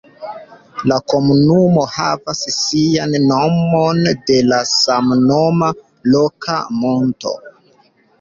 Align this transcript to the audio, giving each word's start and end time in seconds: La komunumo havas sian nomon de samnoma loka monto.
La 0.91 0.95
komunumo 1.11 1.81
havas 1.97 2.39
sian 2.55 3.13
nomon 3.25 4.01
de 4.29 4.39
samnoma 4.71 5.69
loka 6.15 6.57
monto. 6.79 7.35